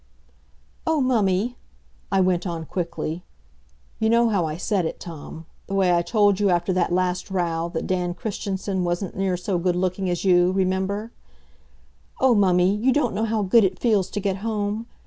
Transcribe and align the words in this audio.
"Oh, 0.87 0.99
mummy," 0.99 1.57
I 2.11 2.21
went 2.21 2.47
on 2.47 2.65
quickly. 2.65 3.23
You 3.99 4.09
know 4.09 4.29
how 4.29 4.47
I 4.47 4.57
said 4.57 4.83
it, 4.87 4.99
Tom 4.99 5.45
the 5.67 5.75
way 5.75 5.93
I 5.95 6.01
told 6.01 6.39
you 6.39 6.49
after 6.49 6.73
that 6.73 6.91
last 6.91 7.29
row 7.29 7.69
that 7.75 7.85
Dan 7.85 8.15
Christensen 8.15 8.83
wasn't 8.83 9.15
near 9.15 9.37
so 9.37 9.59
good 9.59 9.75
looking 9.75 10.09
as 10.09 10.25
you 10.25 10.51
remember? 10.53 11.11
"Oh, 12.19 12.33
mummy, 12.33 12.75
you 12.75 12.91
don't 12.91 13.13
know 13.13 13.25
how 13.25 13.43
good 13.43 13.63
it 13.63 13.77
feels 13.77 14.09
to 14.09 14.19
get 14.19 14.37
home. 14.37 14.87